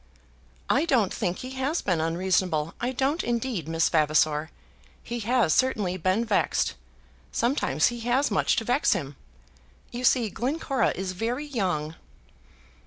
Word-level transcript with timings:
"I 0.67 0.85
don't 0.85 1.13
think 1.13 1.37
he 1.37 1.51
has 1.51 1.83
been 1.83 2.01
unreasonable; 2.01 2.73
I 2.81 2.91
don't, 2.91 3.23
indeed, 3.23 3.67
Miss 3.67 3.87
Vavasor. 3.87 4.49
He 5.03 5.19
has 5.19 5.53
certainly 5.53 5.95
been 5.97 6.25
vexed. 6.25 6.73
Sometimes 7.31 7.89
he 7.89 7.99
has 7.99 8.31
much 8.31 8.55
to 8.55 8.63
vex 8.65 8.93
him. 8.93 9.15
You 9.91 10.03
see, 10.03 10.31
Glencora 10.31 10.89
is 10.95 11.11
very 11.11 11.45
young." 11.45 11.93